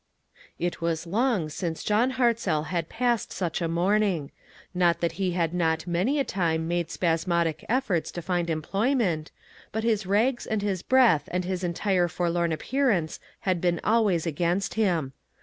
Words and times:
It 0.57 0.81
was 0.81 1.05
long 1.05 1.47
since 1.49 1.83
John 1.83 2.13
Hartzell 2.13 2.65
had 2.69 2.89
passed 2.89 3.31
such 3.31 3.61
a 3.61 3.67
morning. 3.67 4.31
Not 4.73 4.99
that 4.99 5.11
he 5.21 5.33
had 5.33 5.53
not 5.53 5.85
many 5.85 6.17
a 6.17 6.23
time 6.23 6.67
made 6.67 6.89
spasmodic 6.89 7.63
efforts 7.69 8.09
to 8.13 8.21
find 8.23 8.49
employment, 8.49 9.29
but 9.71 9.83
his 9.83 10.07
rags 10.07 10.47
and 10.47 10.63
his 10.63 10.81
breath 10.81 11.29
and 11.31 11.45
his 11.45 11.63
entire 11.63 12.07
forlorn 12.07 12.51
appearance 12.51 13.19
had 13.41 13.61
been 13.61 13.79
always 13.83 14.25
against 14.25 14.73
him. 14.73 15.13